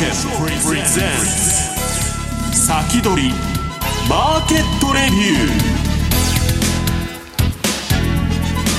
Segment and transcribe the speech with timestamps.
[0.00, 3.34] 券プレゼンツ先取り
[4.08, 5.44] マーケットレビュ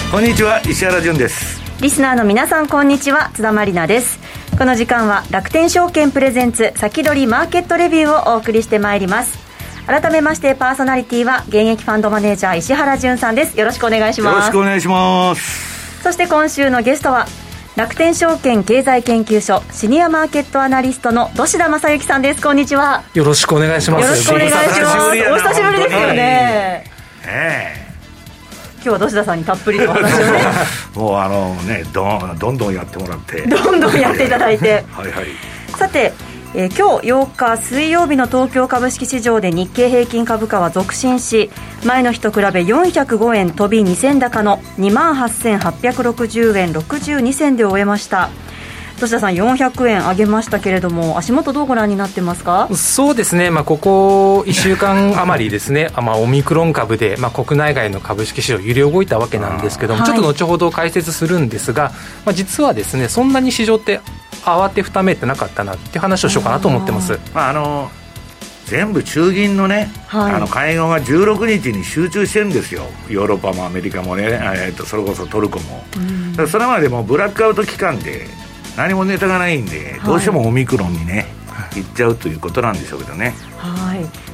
[0.09, 1.61] ーこんにちは石原潤です。
[1.79, 3.29] リスナーの皆さんこんにちは。
[3.35, 4.17] 津田まりなです。
[4.57, 9.37] この時間は楽天証券プレゼンツ先取りマーケットレビューをお送りしてまいります。
[9.85, 13.59] 改めましてパーソナリティは現役ファンドマネージャー石原潤さんです。
[13.59, 14.33] よろしくお願いします。
[14.33, 16.01] よろしくお願いします。
[16.01, 17.27] そして今週のゲストは
[17.77, 22.41] 楽天証券経済研究所シニアマーケットアナリストの土田正幸さんです。
[22.41, 23.03] こんにちは。
[23.13, 24.03] よろしくお願いします。
[24.03, 24.97] よろしくお願いします。
[25.07, 26.13] お久しぶりですよね。
[26.15, 26.85] ね
[27.25, 27.75] え。
[28.75, 30.41] 今日は土田さんにたっぷりとお話をね。
[30.95, 33.41] もうあのねどんどんどんやってもらって。
[33.43, 34.83] どんどんやっていただいて。
[34.91, 35.27] はいはい。
[35.77, 36.11] さて
[36.53, 41.49] えー、今日8日水曜日の東京株式市場で日経平均株価は続伸し
[41.85, 48.29] 前の日と比べ405円飛び2銭高の2万8860円62銭で終えました。
[48.99, 52.69] 土田さん400円上げましたけれども足元どうご覧になってますか？
[52.75, 55.89] そうですね、まあ、ここ1週間余りですね。
[55.99, 61.91] まあ、オミクロン株で、まあ、国内外の株式市場揺れ動いたわけなんですけども、はい、ちょっと後ほど解説するんですが、
[62.25, 64.01] まあ、実はですねそんなに市場って
[64.43, 67.19] 慌てふためいてなかったなっていう話をしようかなと思ってます。
[67.33, 67.91] まああの
[68.65, 75.83] 全部中銀のね、はい、あの会合が16日に集中してるんですよ、ヨーロッパもアメリカもね、えー、とそれこそトルコも、
[76.47, 78.27] それまでもブラックアウト期間で、
[78.77, 81.25] 何もネタがないんで、どうしてもオミクロンにね、
[81.75, 83.35] いっちゃうということなんでしょうけどね。
[83.57, 83.80] はい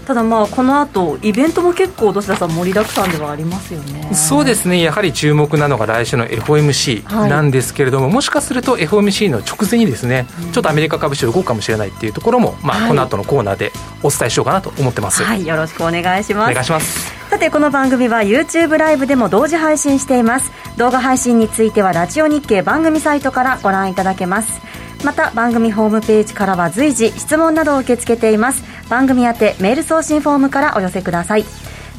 [0.05, 4.13] ただまあこの後イベントも結構土田さん盛りだくさんではありますよね。
[4.13, 4.81] そうですね。
[4.81, 13.71] やはり注目なのが来週の FOMC なんですけれども、はい、もしかすると FOMC の直前にですね、うん、ちょっとアメリカ株式動くかもしれないっていうところも、まあ、この後のコーナーで
[14.03, 16.51] お伝えしようかなと思ってます、はい、よろしくお願いします。
[16.51, 17.13] お願いします。
[17.29, 20.51] さてこの番組は YouTube ライブでも同時配信しています。
[20.77, 24.61] 動画配信についてはラジオ日経番組サイトからご覧いただけます
[25.03, 28.63] また番組ホームページからは随時質問などを受け付けています。
[28.89, 31.45] 番組宛てメール送信フォームからお寄せください。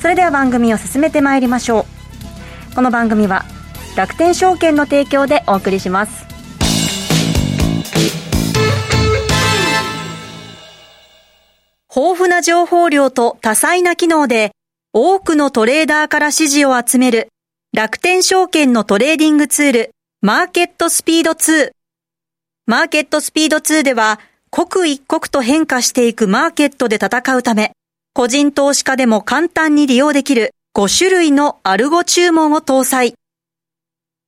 [0.00, 1.86] それでは番組を進めてまいりましょ
[2.72, 2.74] う。
[2.74, 3.44] この番組は
[3.96, 6.26] 楽天証券の提供でお送りします。
[11.94, 14.52] 豊富な情報量と多彩な機能で
[14.92, 17.28] 多くのトレーダーから支持を集める
[17.72, 21.72] 楽天証券のトレーディングツールマーケットスピード2
[22.68, 24.20] マーケットスピード2では、
[24.50, 27.72] 刻一刻と変化していくマーケットで戦うため、
[28.12, 33.14] 個人投資家でも簡単に利用できる5種類のアルゴ注文を搭載。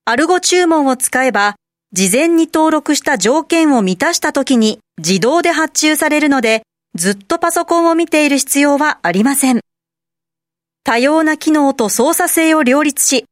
[0.06, 1.56] アルゴ注文を使えば、
[1.92, 6.62] 事前に登録した条件を満たした時に自動で発注されるので、
[6.94, 9.60] ずっとパソコンを見ている必要はありません。
[10.82, 13.26] 多様な機能と操作性を両立し、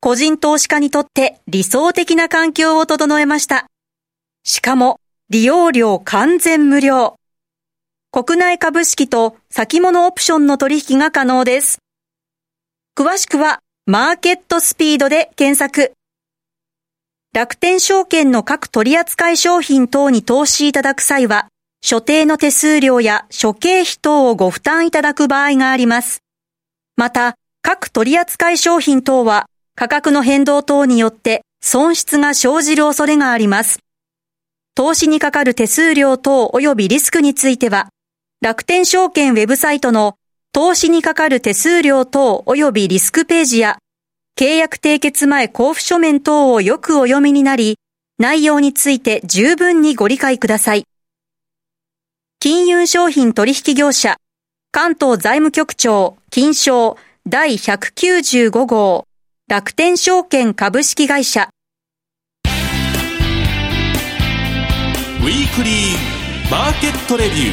[0.00, 3.68] 個人投資家にとって理想的な環境を整えました。
[4.44, 5.00] しかも、
[5.30, 7.16] 利用料完全無料。
[8.10, 11.78] 国内株式と先物オプションの取引が可能です。
[12.96, 15.92] 詳しくは、マーケットスピードで検索。
[17.34, 21.48] 楽天証券の各取扱商品等に投資いただく際は、
[21.80, 26.22] 所定の手数料や諸経費等をご負担いただく場合があります。
[26.96, 33.80] また、各取扱商品等は価格の変動等によって損失が生じる恐れがあります。
[34.78, 37.88] 投資にかかる手数料等及びリスクについては、
[38.40, 40.14] 楽天証券ウェブサイトの
[40.52, 43.78] 投資にかかる手数料等及びリスクページや、
[44.38, 47.80] 契約締結前交付書面等をよくお読みになり、
[48.20, 50.84] 内容について十分にご理解ください。
[52.38, 54.18] 金融商品取引業者、
[54.70, 56.96] 関東財務局長、金賞
[57.26, 59.08] 第195号、
[59.48, 61.50] 楽天証券株式会社、
[65.28, 67.34] ウィークリーマーケットレビュ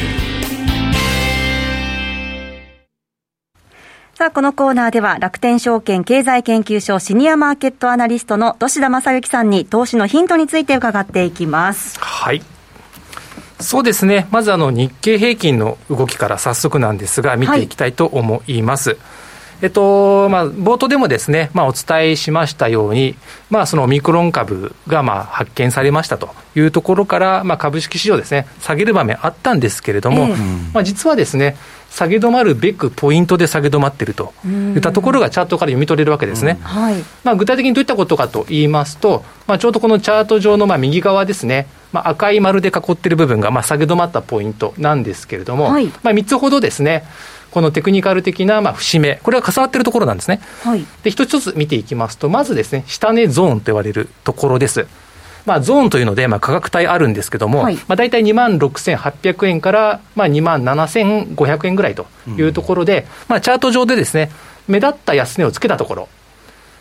[4.14, 12.00] さあ、このコーナーでは楽天証券経済研究所シニアマーケットアナリストの土田正幸さんに投資のヒントについて伺っていきます。
[12.00, 12.40] はい。
[13.60, 14.26] そうですね。
[14.30, 18.88] まずあの日経平均の動きから早速なんですが見ていきたいと思います。
[18.88, 18.98] はい
[19.62, 23.16] えっとまあ、冒頭でもですね、まあ、お伝えしましたように、
[23.48, 31.56] まあ、そのオミクロン株がまあ発見されましたというところから、まあ、株式市場ですね、下げる場面あったんですけれども、えー、まあ、実はですね、
[31.90, 36.58] 下げ止まるべくポイントで下げ止まっているといったところがチャートから読み取れるわけですね。
[36.60, 47.04] はい、まあ、具体的にどういったことかと言いますと、まあ、ちょうどこのチャート上のまあ右側ですね、まあ、赤い丸で囲っている部分がまあ下げ止まったポイントなんですけれども、はい、まあ、3つほどですね、
[47.56, 50.40] このテクニカル的なまあ節目、これが重なっているところなんですね。
[50.62, 54.86] はい、で、一つずつ見ていきますと、まずですね、下値ゾーンと言われるところです。
[55.46, 64.30] まあ、ゾーンというので、まあ、価格帯あるんですけども、はい、まあ、大体2万6800円から、まあ、2万7500円ぐらいというところで、うん、まあ、チャート上でですね、
[64.68, 66.08] 目立った安値をつけたところ、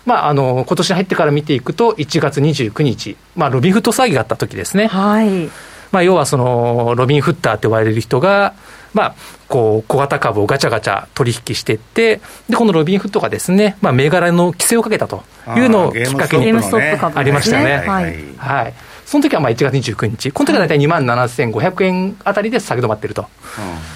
[0.06, 4.88] まあ、あの今年に入ってから見ていくと、1月29日、まあ、ロビンフット騒ぎがあった時ですね。
[4.88, 5.50] はい
[5.95, 8.53] まあ、要はそのロビンフッターって呼ばれる人が、
[8.94, 9.15] まあ、
[9.47, 12.19] こう小型株をガチャガチャ取引していって、
[12.50, 15.24] でこのロビンフットがですね、まあ、銘柄の規制をかけたと
[15.56, 17.77] いうのをきっかけにありましたね。
[17.88, 18.74] はい、はい。
[19.06, 23.27] その時はまあ1月29日、この時は大体2万7500円あたりで下げ止まっていると、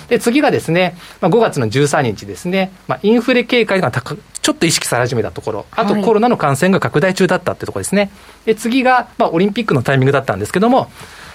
[0.07, 8.12] で次がですね、まあ、5月の13日ですね、まあ、インフレ警戒が高ちょっと意識され始めたところ、あとコロナの感染が拡大中だったってところですね、
[8.45, 10.92] で次が、まあ、オリンピックのタイミングだったんですけども、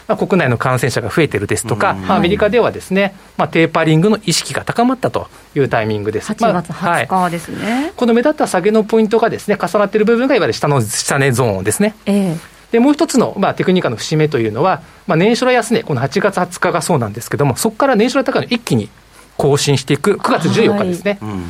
[0.06, 6.33] まあ、国内の感染者が増えてるですとか、まあ、アメリカではですね、まあ、テーパリングの意識が高まったというタイミングです。
[6.33, 11.95] 8月20日ですね、はい、この目立った下げのポイントがですね、重なっている部分がいわゆる下の下値ゾーンですね。
[12.06, 18.89] えーでもう一つの、まあ、テクニカの節目というのは、まあ、年初来安値、この8月20日がそうなんですけども、そこから年初来高値一気に
[19.37, 21.19] 更新していく、9月14日ですね。
[21.21, 21.45] はいうん、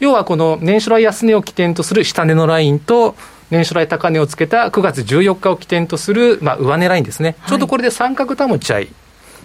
[0.00, 3.14] 要はこの年初来安値を起点とする下値のラインと、
[3.50, 8.88] 年初来高値をつけた9月14日を起点とする、まあ、上値ラインですね、ちょうどこれで三角保ち合い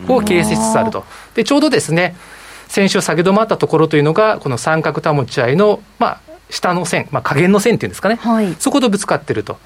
[0.07, 1.05] を形成しつつあると、
[1.35, 2.15] でちょうどですね、
[2.67, 6.19] 先週下げ止まったところというのが、この三角保ち合いの、まあ、
[6.50, 9.57] 下の線、まあ、下限の線っていうんですかね、はい、そことぶつかってると。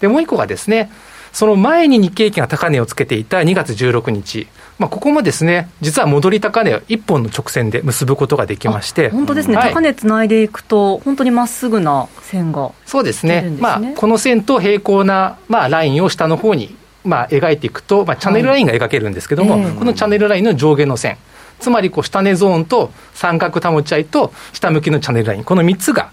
[0.00, 0.90] で、もう一個がですね、
[1.32, 4.48] その前に日経平均が高値をつけていた2月16日、
[4.78, 19.62] まあ、ここもですね、実は戻り高値を1本の直線で結ぶことができまして、本当ですね、はい、高値つないでいくと、本当にまっすぐな線が、ね、そうですね、まあ、この線と平行な、まあ、ラインを下の方にまあ描いていくと、まあ、チャンネルラインが描けるんですけども、はい。
[19.62, 21.16] えー、このチャンネルラインの上下の線、
[21.58, 26.10] つまりこう下値ゾーンと三角保ち合いと下向きのチャンネルライン、この3つが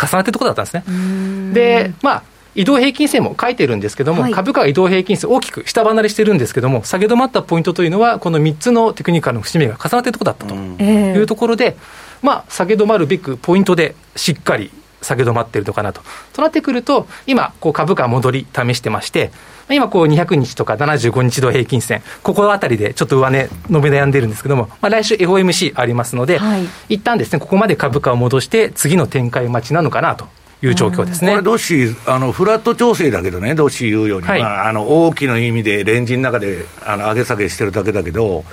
[0.00, 1.52] 重なっているところだったんですね。
[1.52, 2.22] で、まあ
[2.54, 11.76] 移動平均線も書いてるんですけども、はい、株価は移動平均線大きく下離れしてるんですけども、下げ止まったポイントというのは、この3つのテクニカルの節目が重なっているところだったというところで、
[12.22, 14.70] まあ、下げ止まるべくポイントでしっかり
[15.02, 16.00] 下げ止まっているのかなと。
[16.32, 19.30] となってくると、今、こう株価戻り試してまして、
[19.70, 30.26] 今こう200日とか75日度平均線、ここあたりでちょっと上値、伸び悩んでるんですけども、まあ、来週 FOMC ありますので、はい、一旦ですね、ここまで株価を戻して、次の展開待ちなのかなと
[30.62, 31.30] いう状況ですね。
[31.30, 38.44] これ、どっしあのフラット調整だけどね、どっし言うように、はい、まあ、あの大きな意味でレンジの中であの上げ下げしてるだけだけど、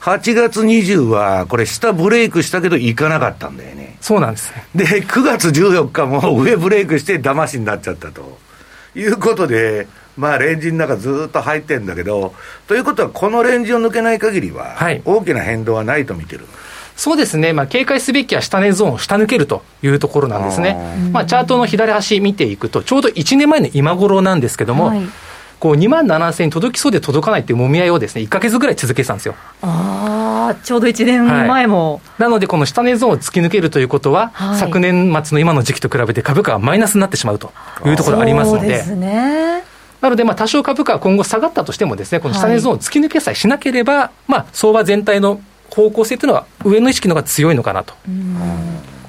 [0.00, 3.96] 8月20は、これ、下ブレイクしたけど、いかなかったんだよね。
[4.00, 8.38] そうなんです、で、9月14日も上ブレイクして、騙しになっちゃったと
[8.94, 12.32] いうことで、まあ、レンジの中ずっと入ってるんだけど、
[12.68, 16.40] ということは、このレンジを抜けない限りは、大きな変動はないと見てる。
[16.40, 16.48] はい
[16.98, 20.76] そうですね、まあ、警戒すべきは下値ゾーンを下抜けるというところなんですね。
[21.12, 25.02] まあ、チャートの左端見ていくと、ちょうど1年前の今頃なんですけども、はい、
[25.60, 29.36] こう2万7000円届きそうで届かないっていうもみ合いをですね、1か月ぐらい続けてたんですよ。
[29.62, 37.52] ああ、ちょうど1年前も、はい、なので、この下値ゾーンを突き抜けるということは、はい、昨年末の今の時期と比べて株価がマイナスになってしまうと
[37.86, 38.84] いうところがありますので。
[38.96, 39.62] ね。
[40.00, 45.40] なので、まあ、多少株価は今後下がったとしてもですね、この下値ゾーンを突き抜けさえしなければ、まあ、相場全体の
[45.70, 47.94] 方向性というのは、上の意識の方が強いのかなと。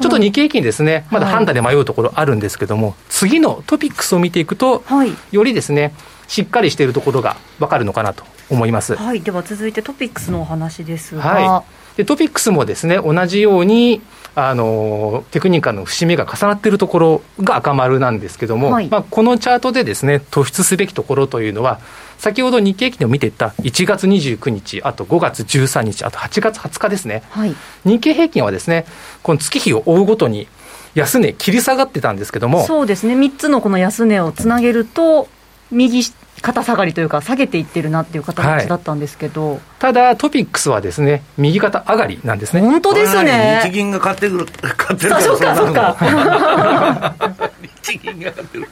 [0.02, 5.94] ちょっと日経平均ですね、まだ判断で迷うところあるんですけども、はい、次のトピックスを見ていくと、はい、よりですね、
[6.28, 8.96] しっかりしているところが分かるのかなと思います。
[8.96, 11.64] はい、では続いてトピックスのお話ですが、は
[11.96, 14.02] い、でトピックスもですね、同じように、
[14.36, 21.80] あのテクニカルの節目が重なっているところが赤丸なんですけども、はい、まあ、このチャートでですね突出すべきところというのは、
[22.20, 28.86] 先ほど日経平均でも見ていた1月29日、あと5月13日、あと8月20日ですね、はい、日経平均はですね、
[29.24, 30.48] この月日を追うごとに、
[30.96, 35.30] 安値、切り下がってたんですけども、そうですね、3つのこの安値をつなげると、
[35.72, 36.04] 右
[36.42, 42.60] 肩下がりというか、下げていってるなっていう形だったんですけど、はい、ただ、トピックスはですね、右肩上がりなんですね。
[42.60, 43.62] 本当ですね。
[43.64, 47.50] 日銀が買ってくる、買ってるからそうか、そうか。
[47.92, 48.68] 日銀が買ってる。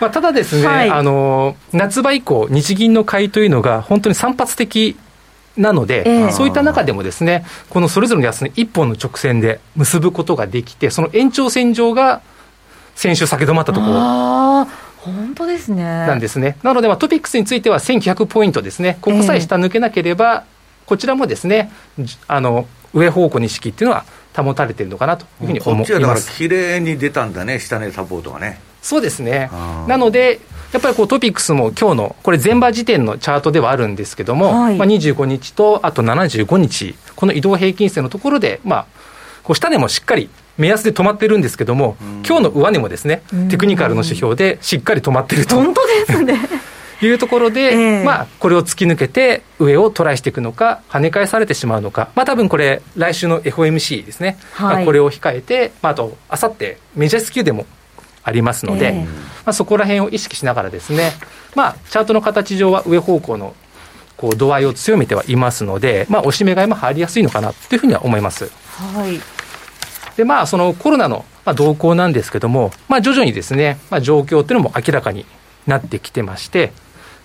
[0.00, 4.96] まあ、ただですね、はい、あの、夏場以降、日銀の買いというのが、本当に散発的
[5.56, 12.22] なので、えー、そういった中でもですね、このそれぞれの安値、一本の直線で結ぶことができて、その延長線上が
[12.94, 14.66] 先週先止まったところ。
[15.00, 15.82] 本当ですね。
[15.82, 16.58] なんですね。
[16.62, 18.98] なので、まあ、トピックスについては1900ポイントですね。
[19.00, 21.72] ここさえ下抜けなければ、えー、こちらもですね、
[22.28, 24.04] あの、上方向に式っていうのは
[24.36, 25.92] 保たれているのかなというふうに思います。
[25.92, 28.60] こっちはだから綺麗に出たんだね、下値サポートがね。
[28.82, 29.50] そうですね。
[29.86, 30.40] なので、
[30.72, 38.86] やっぱりこうトピックスも今日の、これ前場時点のチャートではあるんですけども、はい、まあ、25日とあと75日、この移動平均線のところで、まあ、
[39.42, 45.56] こう下値もしっかり目安で止まってるんですけども、今日の上値もですね、テクニカルの指標でしっかり止まってると。
[45.56, 46.38] 本当ですね
[47.06, 57.66] いうところで、えー、まあ、これを突き抜けて、上をトライしていくのか、跳ね返されてしまうのか、まあ多分これ、来週の FOMC ですね、はい、まあ、これを控えて、まあ、あと、あさってメジャー S q でも
[58.22, 59.08] ありますので、えー、ま
[59.46, 61.12] あ、そこら辺を意識しながらですね、
[61.54, 63.54] まあ、チャートの形上は上方向の
[64.16, 68.50] こう度合いを強めてはいますので、まあ、押し目買いも入りやすいのかなというふうには思います。
[68.76, 69.18] はい。
[70.16, 75.24] でまあ、そのコロナの動向なんですけども、まあ、徐々にですね、まあ、状況っていうのも明らかに
[75.66, 76.72] なってきてまして、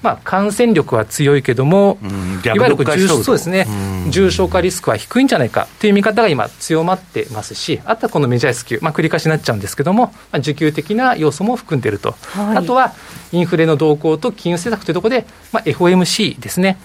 [0.02, 3.66] まあ、感染力は強いけども、うん、いわゆる重そうですね、
[4.06, 12.94] うん、重症化リスクは低いんじゃないかという見方が今、強まってますし、あとはこのメジャー S q まあ、繰り返しになっちゃうんですけども、まあ、需給的な要素も含んでいると、はい、あとは
[13.32, 16.78] インフレの動向と金融政策というところで、まあ、FOMC ですね。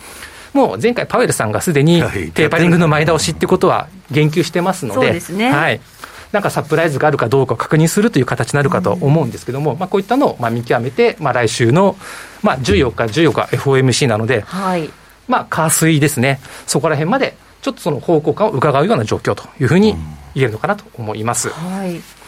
[0.52, 2.00] もう前回、パウエルさんがすでに
[2.34, 5.80] テーパリングの前倒しってことは言及してますので、そうですね、はい、
[6.32, 11.96] なんかサプライズがあるかどうかを確認するという形になるかと思うんですけども、うん、まあ、こういったのをまあ見極めて、まあ、来週の、
[12.42, 14.90] まあ、14日、14日 FOMC なので、はい、
[15.28, 19.96] まあ、火水ですね、そこら辺までちょっとその方向感を伺うような状況というふうに
[20.34, 21.50] 言えるのかなと思います。
[21.50, 22.19] はい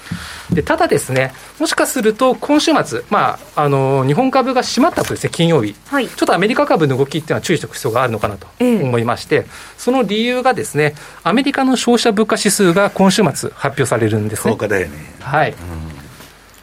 [0.52, 9.46] でただですね、もしかすると今週末、まあ、あの日本株が閉まったとですね、金曜日、はい、ちょっとアメリカ株の動きっていうのは注意しておく必要があるのかなと思いまして、ええ、
[9.78, 14.56] その理由がですね、アメリカの消費者物価指数が今週末発表されるんですね。
[14.56, 14.98] だよね。
[15.20, 15.52] はい。
[15.52, 16.02] うん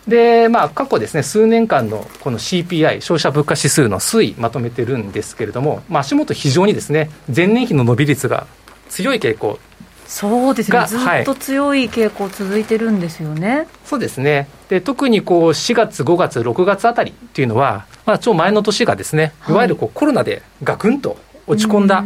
[0.10, 8.48] で、まあ、過去ですね、数年間のこの CPI、消費者物価指数の推移、まとめてるんですけれども、まあ、足元非常にですね、前年比の伸び率が
[8.90, 9.60] 強い傾向
[10.10, 13.58] そうですね、ずっと強い傾向続いてるんですよね。
[13.58, 14.50] はい、そうですね。
[14.68, 19.52] で特にこう4月、5月、6月あたりっていうのは、まあ、超前の年がですね、い。
[19.52, 22.04] わゆるこうコロナでガクンと落ち込んだ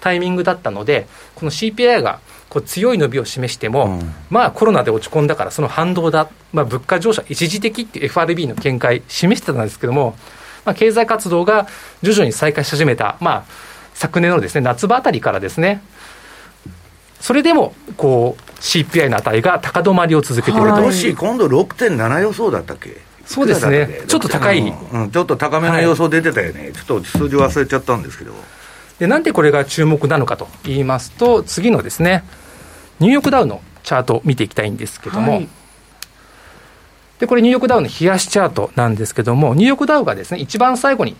[0.00, 1.06] タイミングだったので、
[1.36, 2.18] この CPI が
[2.48, 10.16] こう強い伸びを示しても、うん、まあコロナで落ち込んだからその反動だ、まあ、物価上昇一時的っていう FRB の見解示してたんですけども、
[10.64, 11.66] まあ、経済活動が
[12.02, 13.44] 徐々に再開し始めた、まあ、
[13.94, 15.82] 昨年のですね夏場あたりからですね
[17.24, 20.76] それでもこう CPI の値が高止まりを続けていると。
[20.76, 22.98] 今度6.7予想だったっけ？
[23.24, 28.34] そうですね、ちょっと高い、うん、ちょっと高めの予想出てたよね、はい、ちょっと数字忘れちゃったんですけど。
[28.98, 32.24] でなんでこれが注目なのかと言いますと、次のですね、
[33.00, 35.48] ニューヨークダウのチャートを見ていきたいんですけども、はい、
[37.20, 41.16] でこれ、ニューヨークダウの冷やしチャートなんですけども、ニューヨークダウがですね一番最後に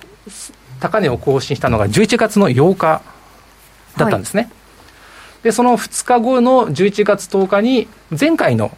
[0.80, 3.00] 高値を更新したのが11月の8日
[3.96, 4.42] だったんですね。
[4.42, 4.52] はい
[5.44, 7.86] で、その2日後の11月10日に、
[8.18, 8.76] 前回の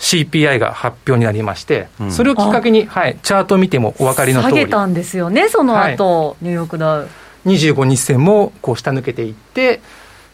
[0.00, 4.54] CPI が発表になりまして、うん、それをきっかけに、はい、チャートを見てもお分かりの通り。
[4.54, 7.08] 下げたんですよね、その後、はい、ニューヨークダウ。
[7.46, 9.80] 25日線もこう下抜けていって、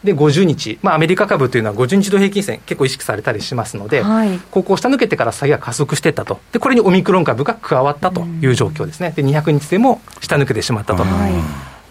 [0.03, 11.03] で50日、まあ、アメリカ株というのは50日同平均線、結構意識されたりしますので、はい、ここを下抜けてから下げが加速していったと、でこれにオミクロン株が加わったという状況ですね、で200日線も下抜けてしまったと。
[11.03, 11.33] はい、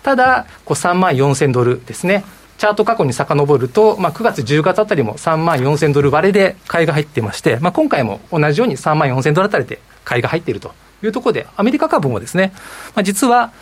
[0.05, 2.25] ただ、こう3万4000ドルですね、
[2.59, 12.53] チャート過去に遡ると、まあ、9月、10月あたりも3万4000ドル割れで買いが入ってまして、まあ、今回も同じように3万4000ドルあたりで買いが入っているというところで、アメリカ株もですね、
[12.95, 13.53] まあ、実は、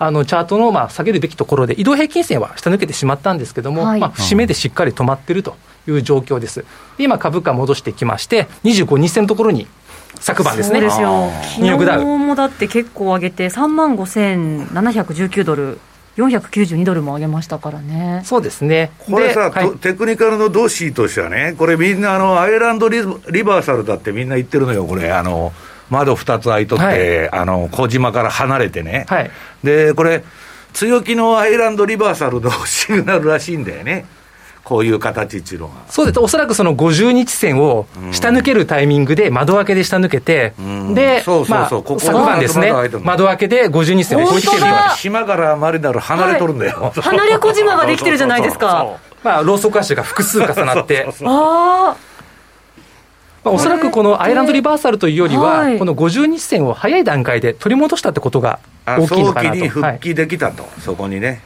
[0.00, 5.56] あのチャートのまあ下げるべきところで、移動平均線は下抜けてしまったんですけれども、はい、まあ、節目でしっかり止まっていると
[5.88, 6.64] いう状況です。
[6.96, 9.66] で今、株価戻してきまして、25日線のところに
[10.20, 11.10] 昨晩ですね、そうですよ、
[11.58, 12.04] ニューヨークダウ。
[12.04, 15.80] もだって結構上げて、3万5719ドル
[16.18, 18.22] 492ドルも上げましたからね。
[18.24, 18.90] そうですね。
[18.98, 22.98] これさ、はい、テクニカルのドシーとしてはね、これみんなあの、アイランドリ
[23.30, 25.12] リバーサルだってみんな言ってるのよ、これ。
[25.12, 25.52] あの、
[25.90, 29.06] 窓2つ開いとって、はい、あの、小島から離れてね。
[29.08, 29.30] はい、
[29.62, 30.24] で、これ、
[30.72, 34.04] 強気のアイランドリバーサルのシグナルらしいんだよね。
[34.68, 35.70] こういう形っていうのは。
[35.88, 36.20] そうです。
[36.20, 42.70] おそらくその50日線を下抜けるタイミングで窓開けで下抜けて、うん、で、そうそうそう、まあ、昨晩ですね、
[43.02, 44.66] 窓開けで50日線を超えてきてる
[44.98, 46.82] 島からマリナル離れとるんだよ。
[46.82, 48.98] はい、離れ小島ができてるじゃないですか。
[49.24, 51.08] まあ、ローソク足が複数重なって。
[51.24, 51.96] ああ。
[53.42, 59.56] まあ、おそらくこのアイランドリバーサルというよりは、この50日線を早い段階で取り戻したってことが大きいのかなと。
[59.56, 61.40] 早期に復帰できたと、はい、そこにね。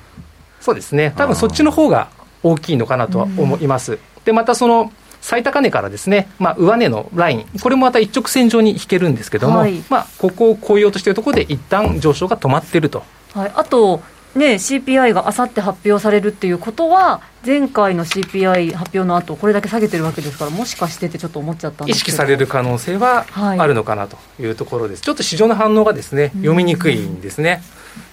[0.60, 2.06] そうですね、多分そっちの方が
[2.42, 3.98] 大きいのかなとは思います。
[4.24, 13.04] でまたその最高値からですね、まあ、上値のライン、これもまた一直線上に引けるんですけども、はい、まあ、ここを超えようとしているところで、一旦上昇が止まっていると。
[13.32, 14.02] はい、あと、
[14.34, 27.62] ね、CPI があさって発表されるっていうことは、前回の CPI 発表の後これだけ下げてるわけですから、もしかしてってちょっと思っちゃったんです意識される可能性はあるのかなというところです、はい、ちょっと市場の反応がですね読みにくいんですね。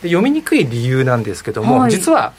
[0.01, 2.33] で読みにくい理由なんですけども、はい、実は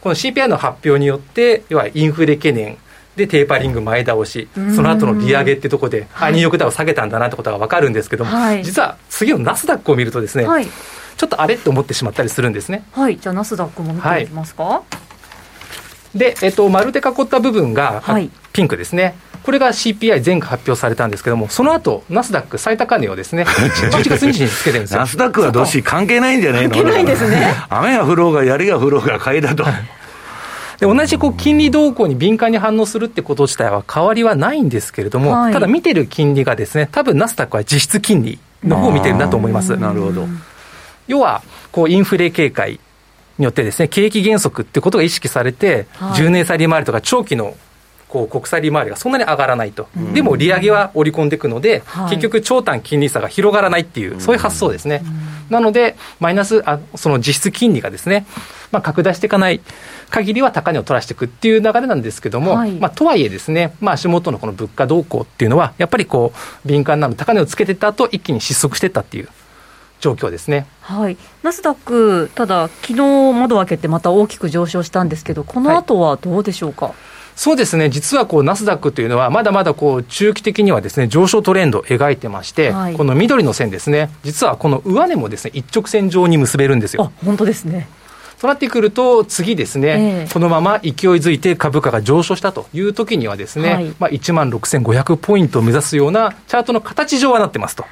[0.00, 2.78] この CPI の発表によって、要はインフレ懸念
[3.16, 12.84] でテーパリング前倒し、その後の利上げってところで、はい、ニューヨークダウ下げたんだなってことが分かるんですけども、はい、実は次のナスダックを見るとですね、はい、ちょっとあれって思ってしまったりするんですね。
[12.92, 14.64] はい、じゃあナスダックも見ていきますか。
[14.64, 14.82] はい、
[16.14, 19.14] で、えっと、丸で囲った部分が、はい、ピンクですね。
[19.42, 25.00] これが CPI 前回発表されたんですけども、その後ナスダック最高値をですね、11月20日につけてるんですよ。
[25.00, 26.70] ナスダックはどうし関係ないんじゃないの？
[26.70, 27.54] 関係ないんですね。
[27.68, 29.64] 雨が降ろうが、槍が降ろうが買いだと。
[30.80, 39.76] で同じこう金利動向に敏感に反応するってこと自体は変わりはないんですけれども、はい、ただ見てる金利がですね、多分ナスダックは実質金利の方を見てるんだと思います。
[39.76, 40.26] なるほど。
[41.06, 42.80] 要は、こうインフレ警戒
[43.38, 47.56] によってですね、景気減速ってことが意識されて、はい、10年債利回りとか長期の
[48.14, 55.02] こう国債利回りがそんなに上がらないと、うん、でも利上げは織り込んでいくので、はい、結局、長短金利差が広がらないっていう、そういう発想ですね。
[55.50, 58.24] なので、マイナスあ、その実質金利がですね、
[58.70, 59.60] まあ、拡大していかない
[60.10, 66.32] 限りは高値を取らしていくっていう流れなんですけども、はい、まあ、とはいえですね、まあ、足元のこの物価動向っていうのは、やっぱりこ
[66.64, 69.28] う、敏感なの高値をつけてた後一気に失速していったっていう。
[70.04, 76.86] 状況ですね、はい、ナスダック、ただ、昨日窓を開けてまた大きく上昇したんですけど、この後はどうでしょうか？
[76.86, 76.94] はい
[77.36, 87.10] そうですね、実はこうナスダックというのは、まだまだこう中期的にはですね上昇トレンドを描いてまして、はい、この緑の線ですね、実はこの上値もですね一直線上に結べるんですよ。
[87.24, 87.88] 本当ですね
[88.44, 97.86] となってくると、次ですね、えー、このまま勢いづいて株価が上昇したという時にはですね、はい、まあ、1万6500ポイントを目指すようなチャートの形上はなってますと。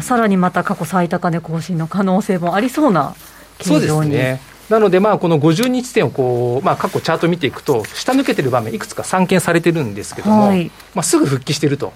[0.00, 3.16] さらにまた過去最高値更新の可能性もありそうな
[3.60, 4.40] そうですね。
[4.68, 11.92] なので、まあ、この50日線をこう、まあ、過去チャート見ていくと、下抜けてる場面、いくつか散見されてるんですけども、はい、まあ、すぐ復帰していると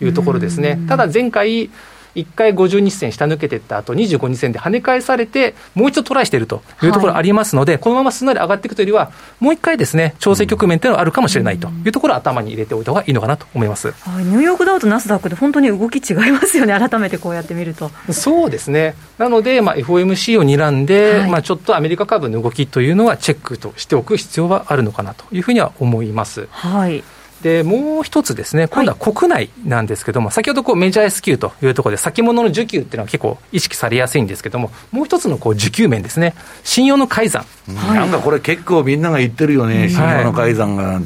[0.00, 0.80] いうところですね。
[0.88, 1.70] ただ前回
[2.16, 17.90] 1回50日線下抜けていった後25日線で跳ね返されて、もう一度トライしているというところありますので、はい、このまますんなり上がっていくというよりは、もう一回ですね、調整局面というのはあるかもしれないというところを頭に入れておいた方がいいのかなと思います、はい、ニューヨークダウとナスダックで本当に動き違いますよね、 改めてこうやって見ると。
[18.10, 18.94] そうですね。
[19.18, 26.48] なので、まあ、FOMC を睨んで、はい、まあ、ちょっとアメリカ株の動きというのはチェックとしておく必要はあるのかなというふうには思います。
[26.50, 27.02] はい
[27.42, 40.82] でもう一つですね、今度は国内なんですけども、はい、先ほどこうメジャー S q というところで、先物の需給っていうのは結構意識されやすいんですけども、もう一つのこう需給面ですね、信用の改ざん、はい、なんかこれ、結構みんなが言ってるよね、信用の改ざんが。
[40.84, 41.04] はい、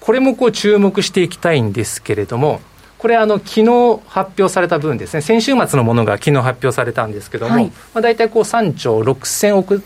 [0.00, 2.60] これもこう注目していきたいんですけれども、
[2.98, 3.64] これ、昨日
[4.06, 9.82] 発表された分ですね、先週末のものが昨日発表されたんですけども、はい、まあ、大体こう3兆6000億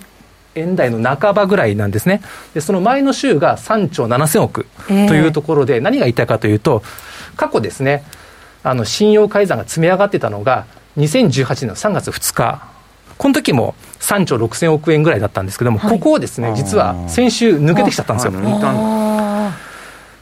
[0.56, 2.22] 円台の半ばぐらいなんですね。
[2.54, 6.82] で、その前の週が3兆7000億というところで、何が言いたいかというと、
[7.36, 8.02] 過去ですね、
[8.62, 10.66] あの、信用改ざんが積み上がってたのが、
[10.96, 12.62] 2018年の3月2日、
[13.18, 18.32] この時も3兆6000億円ぐらいだったんですけども、はい、ここをですね、実は先週抜けてきちゃったんですよ。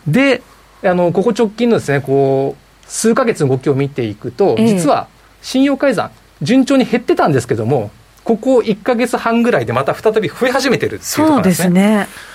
[0.07, 0.43] で、
[0.83, 5.09] あの、ここ直近のですね、こう、数か月の動きを見ていくと、実は
[5.43, 6.11] 信用改ざん、
[6.43, 7.91] 順調に減ってたんですけども、
[8.25, 11.65] ここ1か月半ぐらいでまた再び増え始めてるっていうところなんですね。
[11.67, 12.35] そうですね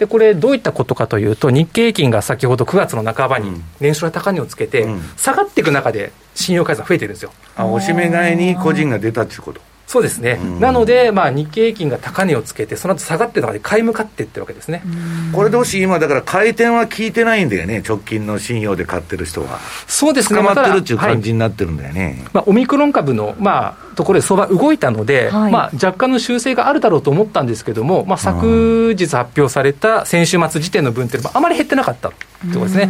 [0.00, 4.86] でこれ、どういったことかというと、日経平均が先ほど9月の半ばに年初来高値をつけて、
[5.18, 7.32] 下がっていく中で信用改ざん増えてるんですよ。
[7.54, 14.84] あおしめ買いに個人が出たっていうことそうですね、なので、まあ、日経平均が高値をつけて、その後下がってる中で買い向かっていってるわけですね。
[15.32, 19.58] これ、どうし、今、だから回転は効いてないんだよね、直近の信用で買ってる人は。
[19.88, 22.04] そうですね、捕まってるっていう感じになってるんだよね。
[22.04, 32.88] はい、まあ、オミクロン株の、まあ、ところで相場動いたので、はい、まあ、若干の修正があるだろうと思ったんですけども、まあ、昨日発表された先週末時点の分っていうのは、あまり減ってなかったということですね。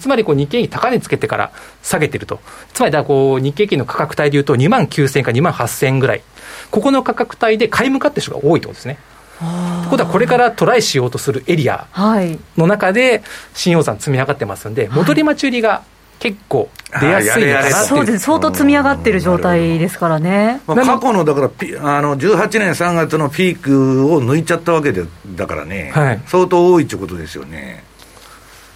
[0.00, 2.40] つまりこう日経平均高値つけてから下げてると、
[2.72, 6.22] つまりだこう日経平均の価格帯でいうと、2万9000円か2万8000円ぐらい。
[6.70, 8.98] ここの価格帯で買い向かってる人が多いということですね。
[9.38, 11.86] ということは、これからトライしようとするエリア
[12.56, 13.22] の中で、
[13.54, 15.82] 信用残積み上がってますんで、戻り待ち売りが
[16.18, 16.68] 結構
[17.00, 18.24] 出やすいのかなそうです。
[18.24, 21.46] 相当積み上がってる状態ですからね、まあ、過去のだから
[21.96, 25.04] あの18年3月のピークを抜いちゃったわけで
[25.36, 27.84] だからね、はい、相当多いということですよね。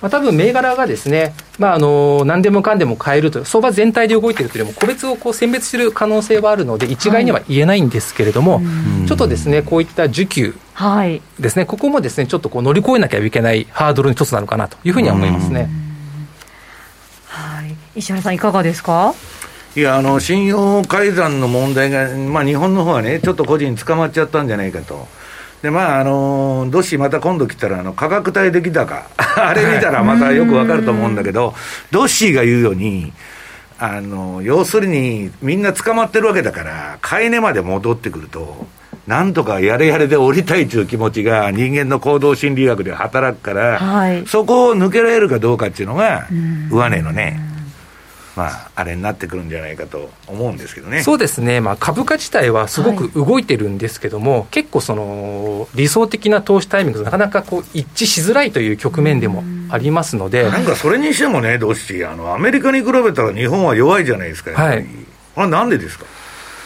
[0.03, 8.61] まあ、多分銘柄がですね、まあ、あの何でもかんでも買えると、相場全体で動いているというよりも、個別をこう選別する可能性はあるので、一概には言えないんですけれども、は
[9.05, 10.55] い、ちょっとですね、こういった需給
[11.39, 15.71] ですね、ここもですね、ちょっとこう乗り越えなきゃいけないハードルの一つなのかなというふうには思いますね。
[17.29, 19.15] はい、石原さん、いかがですか？
[19.77, 25.07] いやあの信用改ざんの問題が、まあ、日本の方はね、ちょっと個人捕まっちゃったんじゃないかと。
[25.63, 29.07] で、まあ、あの、どしまた今度来たら、あの、価格帯出来高。
[29.37, 31.55] あれ見たらまたよくわかると思うんだけど、
[31.93, 33.13] ドッシーが言うように、
[33.79, 38.67] あの、要するに、みんな捕まってるわけだから、買い値まで戻ってくると、
[39.07, 46.29] なんとかやれやれで降りたいという気持ちが人間の行動心理学で働くから、はい、そこを抜けられるかどうかっていうのが、
[46.71, 47.52] 上値のね。
[48.35, 51.03] まあ、あれになってくるんじゃないかと思うんですけどね。
[51.03, 64.87] そうですね、まあ、株価自体はすごく動いてるんですけども、はい、結構その、理想的な投資タイミングとなかなかこう一致しづらいという局面でもありますので、なんかそれにしてもね、どうしあのアメリカに比べたら日本は弱いじゃないですか、はい、
[65.37, 66.07] あれ、なんでですか？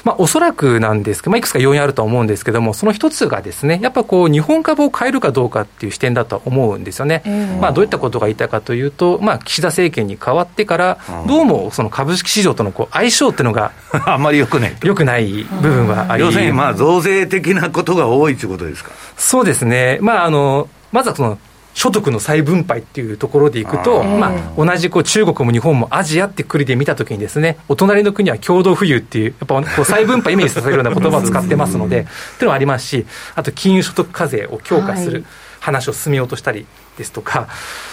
[0.07, 7.23] まあ、おそらくなんですけど、まあ、いくつか要因あると思うんですけども、その一つがですね、やっぱこう、日本株を買えるかどうかっていう視点だと思うんですよね。
[7.61, 13.73] まあ、どういったことが言いたいかというと、まあ、岸田政権に変わってから、どうもその株式市場とのこう相性っていうのが、
[14.07, 14.77] あんまりよくない。
[14.81, 18.93] よくない部分はあり要するに、まあ、増税的なことが多いということですか？
[19.17, 19.99] そうですね。
[20.01, 21.37] まあ、あの、まずはその、
[21.77, 35.27] 所得の再分配っていうところでいくと、まあ、同じこう中国も日本もアジアって国で見たときにですね、お隣の国は共同富裕っていう、やっぱこう再分配イメージさせるような言葉を使ってますので、っていうのはありますし、あと金融所得課税を強化する
[35.61, 37.47] 話を進めようとしたりですとか、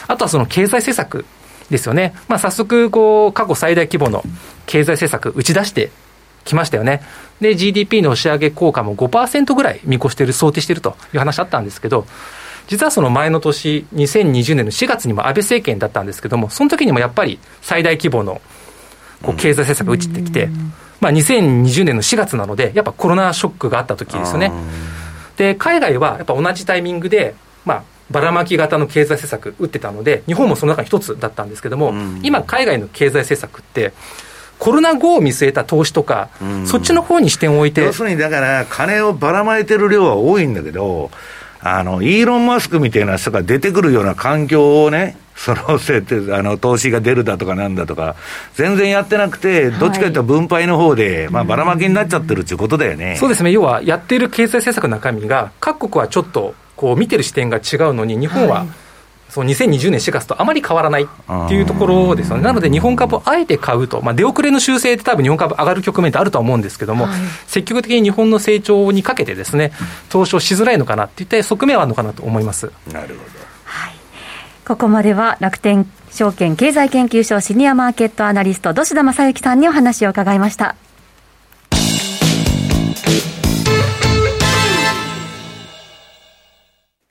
[0.08, 1.26] あとはその経済政策
[1.69, 2.15] ですよね。
[2.30, 4.24] まあ、早速、こう、過去最大規模の
[4.65, 5.91] 経済政策打ち出して
[6.46, 7.02] きましたよね。
[7.41, 12.06] で、GDP の押し上げ効果も5%ぐらい見越している、想定しているという話あったんですけど、
[12.67, 18.41] 実はその前の年、2020年の4月にも安倍政権だったんですけども、その時にもやっぱり最大規模の
[19.21, 20.49] こう経済政策が打ちてきて、
[20.99, 24.52] まあ、2020年の4月なので、やっぱコロナショックがあった時ですよね。
[25.38, 33.93] で、海外はやっぱ同じタイミングで、まあ、ばらまき型の経済政策打ってたので、日本もその中の一つだったんですけども、今、海外の経済政策って、
[34.60, 36.30] コロナ後を見据えた投資とか、
[36.65, 37.82] そっちの方に視点を置いて。
[37.82, 41.12] 要するにだから、金をばらまいてる量は多いんだけど、
[41.63, 48.15] あの、イーロン・マスクみたいな人が出てくるような環境をね、そのせて、あの、投資が出るだとかなんだとか、
[48.56, 53.15] 全然やってなくて、どっちかというと分配の方で、はい、まあ、ばらまきになっちゃってるっていうことだよね。
[53.17, 53.52] そうですね。
[53.52, 58.65] 要は、やっている経済政策の中身が、各国はちょっと、こう、見てる視点が違うのに、日本は、
[59.34, 61.08] その2020年4月とあまり変わらないっ
[61.50, 62.43] ていうところですよね。
[62.43, 69.72] なので日本株をあえて買うと、まあ、出遅れの修正って多分日本株上がる局面ってあるとは思うんですけども、はい、積極的に日本の成長にかけてですね、
[70.10, 72.72] 投資をしづらいのかなっていった側面はあるのかなと思います。
[72.91, 73.19] なるほど。
[73.63, 73.93] はい。
[74.67, 80.76] ここまでは楽天証券経済研究所シニアマーケットアナリスト、土田正幸さんにお話を伺いました。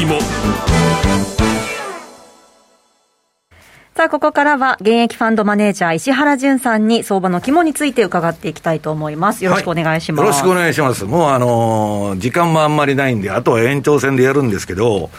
[0.00, 0.18] 肝
[3.94, 9.44] さあ、ここからは現役ファンドマネージャー石原淳さんに相場の肝について伺っていきたいと思います。
[9.44, 10.20] よろしくお願いします。
[10.20, 11.04] はい、よろしくお願いします。
[11.04, 15.10] もうあのー、時間もあんまりないんで、あとは延長戦でやるんですけど、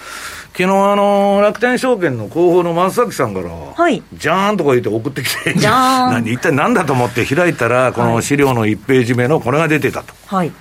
[0.53, 10.15] 昨日あのー、楽天証券の広報の松崎さんから、はい、じゃーんとか言って送ってきて、じゃーん 何一体何だと思って開いたら、この資料の1ページ目のこれが出てたと。
[10.25, 10.51] はい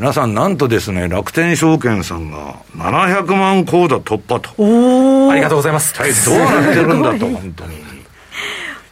[0.00, 4.50] 皆さん、なんとですね、楽天証券さんが700万口座突破と。
[4.56, 5.94] おありがとうございます。
[5.94, 7.76] どうなってるんだと、本当に。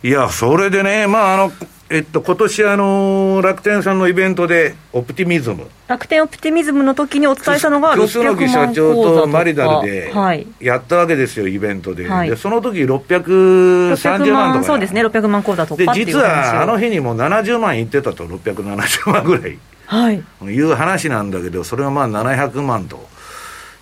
[0.03, 1.53] いや、それでね、まあ、あの、
[1.89, 5.69] えっと、今年あの楽天さんのイベントで、オプティミズム。
[5.87, 10.13] 楽天オプティミズムの時にお伝えしたのが、楠木社長とマリダルで
[10.61, 12.07] やったわけですよ、イベントで。
[12.07, 14.65] はい、で、その時630万とか。
[14.67, 19.59] そうですね、600万口座突破で、実はあの日にも70万いってたと、670万ぐらい。
[19.89, 23.09] はい、いう話なんだけど、それはまあ700万と。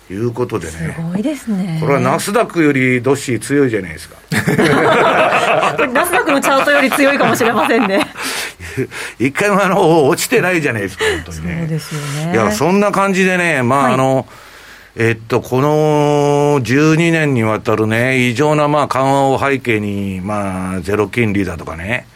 [0.09, 0.71] いうことでね。
[0.95, 1.79] すごいですね。
[1.81, 4.15] これはナスダックよりドッシー強いじゃないですか。
[4.31, 8.07] ナスダックのチャートより強いかもしれませんね。
[9.19, 11.57] 一回もあの、落ちてないじゃないですか、本当にね。
[11.59, 12.31] そうですよね。
[12.33, 14.25] いや、そんな感じでね、まあ、はい、あの、
[14.95, 22.07] えっと、この12年にわたるね、異常なまあ緩和を背景に、まあ、ゼロ金利だとかね、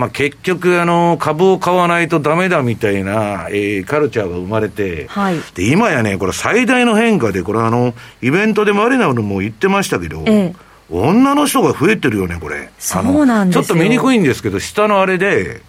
[0.00, 10.54] まあ、結局あの、株を買わないとだめだみたいな、えー、カルチャーが生まれて、はい、で今やね、これ、最大の変化で、これあの、イベントでマリナルも言ってましたけど、ええ、
[10.88, 12.70] 女の人が増えてるよね、これ。
[12.78, 15.60] そうなんですちょっと見にくいんですけど、下のあれで、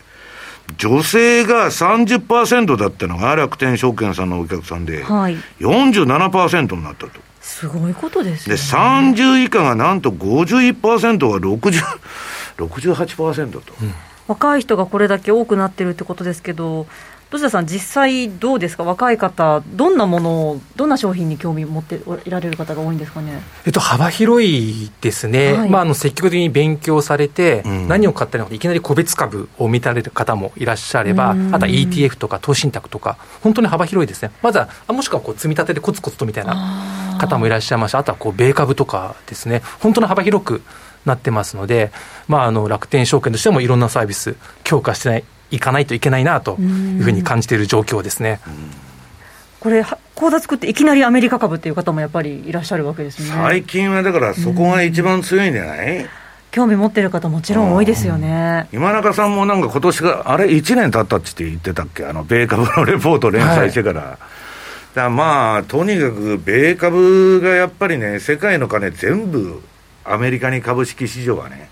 [0.77, 7.19] 女性が30%だったのが楽天証券さんのお客さんで、はい、47%になったと。
[7.41, 8.55] すごいことですね。
[8.55, 11.83] で、30以下がなんと51%が60、
[12.65, 13.73] 68%と。
[13.81, 13.93] うん
[14.27, 16.87] 若い人がこれだけ多くなってるってことですけど、
[17.31, 40.61] 土田さん、実際どうですか、若い方、どんなものを、どんな商品に興味を持っていられる方が多いんですかね、えっと、幅広いですね、はい、まあ、あの積極的に勉強されて、うん、何を買ったのか、いきなり個別株を見られる方もいらっしゃれば、あとは ETF とか投資信託とか、本当に幅広いですね、まずは、もしくはこう積み立てでコツコツとみたいな方もいらっしゃいましあとはこう米株とかですね、本当に幅広く
[41.05, 41.91] なってますので、
[42.27, 48.39] まあ、あの楽天証券としてもいろんなサービス、強化してないいかないといけないなというふうに感じている状況ですね。
[49.59, 49.85] これ、
[50.15, 53.29] 口座作っていきなりアメリカ株っていう方もやっぱりいらっしゃるわけですね。
[53.29, 56.09] 最近はだから、そこが一番強いんじゃない、
[56.51, 58.67] 興味持ってる方、もちろん多いですよね。
[58.73, 64.01] 今中さんもなんか今年が、あれ、1年経ったって言ってたっけ、あの米株のレポート連載してから。
[64.01, 64.17] は
[64.93, 64.95] い。
[64.95, 69.61] だまあ、とにかく米株がやっぱりね、世界の金全部
[70.13, 71.69] アメリカに株式市場がね、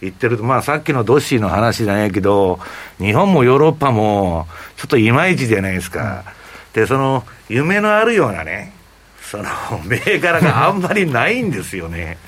[0.00, 2.60] 行ってると、まあさっきのドッシーの話じゃないけど、
[2.98, 6.24] 日本もヨーロッパもちょっといまいちじゃないですか。
[6.72, 8.72] で、その夢のあるようなね、
[9.22, 9.44] その
[9.84, 12.18] 銘柄があんまりないんですよね。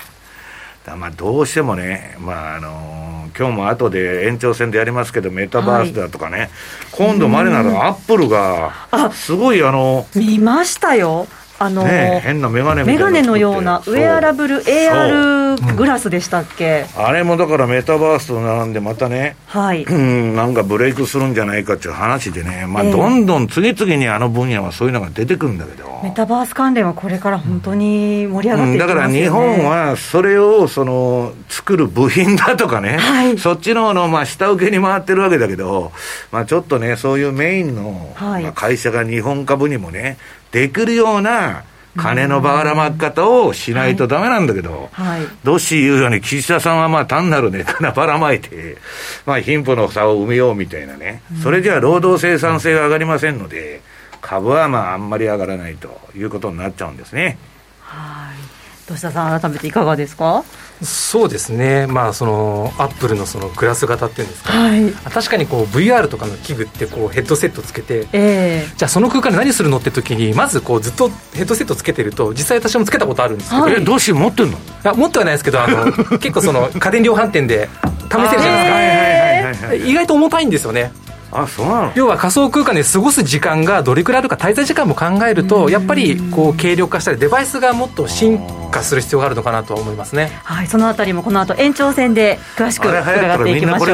[0.85, 6.49] だまあどうしてもね、まああのー、今日も後で延長戦でやりますけど、メタバースだとかね、はい、
[6.91, 8.73] 今度までならアップルが、
[9.13, 11.27] すごいあの見ましたよ。
[11.61, 35.91] あのね、変な眼鏡メガネのようなウェアラブル AR グラスでしたっけ、うん、あれもだからメタバースと並んでまたね、はい、うん、なんかブレイクするんじゃないかっていう話でね、まあ、どんどん次々にあの分野はそういうのが出てくるんだけど、メタバース関連はこれから本当に盛り上がっていきますよね、だから日本はそれをその作る部品だとかね、はい、そっちののまあ下請けに回ってるわけだけど、
[36.31, 40.17] まあ、ちょっとねそういうメインの、まあ、会社が日本株にもね
[40.51, 41.63] できるような
[41.97, 48.77] 金のばらまき方をしないとだめなんだけど、はい、どうし言うように、岸田さんはまあ単なるね、金ばらまいて、
[49.25, 53.81] まあ、貧富の差を埋めようみたいなね、それじゃあ労働生産性が上がりませんので、
[54.21, 57.37] 株はまああんまり上がらないということになっちゃうんですね。
[57.81, 58.50] はい
[58.91, 60.43] 吉田さん、改めていかがですか？
[60.83, 74.57] そうですね、まあ、そのアップルのそのグラス型っていうんですか、はい、確かにこう VR とかの器具ってこうヘッドセットつけて、えー、じゃあその空間で何するのって時にまずこうずっとヘッドセットつけてると実際私もつけたことあるんですけど、はい、えどうし持ってんの？
[74.57, 77.69] いや持ってはないですけどあの 結構その家電量販店で
[78.09, 80.91] 試せるじゃないですか、意外と重たいんですよね
[81.31, 81.91] あそうなの？
[81.95, 88.39] 要は仮想空間で過ごす時間がどれくらいあるか滞在時間も考えるとやっぱりこう軽量化したりデバイスがもっと進
[88.71, 90.31] 化する必要があるのかなと思いますね。
[90.43, 93.87] はいそのあたりもこの後延長戦で詳しく伺っていきましょう。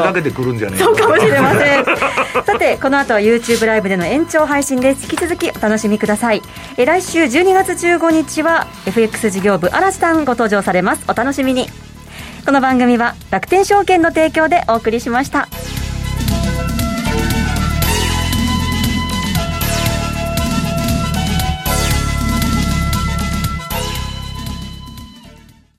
[0.77, 1.85] そうかもしれません。
[2.45, 5.03] さてこの後は YouTube ライブでの延長配信です。
[5.03, 6.41] 引き続きお楽しみください。
[6.77, 11.03] え来週12月15日は FX 事業部嵐さんご登場されます。
[11.07, 11.67] お楽しみに。
[12.45, 15.47] この番組は楽天証券の提供でお送りしました。